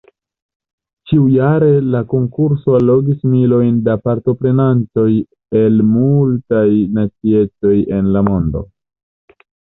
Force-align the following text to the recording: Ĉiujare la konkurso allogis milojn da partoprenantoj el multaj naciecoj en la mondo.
Ĉiujare 1.09 1.67
la 1.95 1.99
konkurso 2.13 2.73
allogis 2.77 3.19
milojn 3.33 3.75
da 3.89 3.95
partoprenantoj 4.09 5.05
el 5.61 5.79
multaj 5.91 6.65
naciecoj 6.99 7.77
en 8.01 8.11
la 8.19 8.27
mondo. 8.33 8.67